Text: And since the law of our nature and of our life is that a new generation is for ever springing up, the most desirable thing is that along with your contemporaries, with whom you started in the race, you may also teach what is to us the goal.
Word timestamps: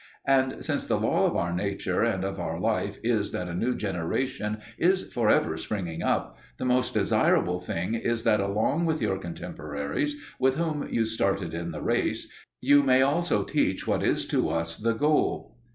And 0.25 0.65
since 0.65 0.87
the 0.87 0.99
law 0.99 1.27
of 1.27 1.35
our 1.35 1.53
nature 1.53 2.01
and 2.01 2.23
of 2.23 2.39
our 2.39 2.59
life 2.59 2.97
is 3.03 3.31
that 3.33 3.47
a 3.47 3.53
new 3.53 3.75
generation 3.75 4.57
is 4.79 5.13
for 5.13 5.29
ever 5.29 5.57
springing 5.57 6.01
up, 6.01 6.39
the 6.57 6.65
most 6.65 6.95
desirable 6.95 7.59
thing 7.59 7.93
is 7.93 8.23
that 8.23 8.39
along 8.39 8.87
with 8.87 8.99
your 8.99 9.19
contemporaries, 9.19 10.15
with 10.39 10.55
whom 10.55 10.87
you 10.91 11.05
started 11.05 11.53
in 11.53 11.69
the 11.69 11.83
race, 11.83 12.31
you 12.61 12.81
may 12.81 13.03
also 13.03 13.43
teach 13.43 13.85
what 13.87 14.01
is 14.01 14.27
to 14.29 14.49
us 14.49 14.75
the 14.75 14.93
goal. 14.93 15.55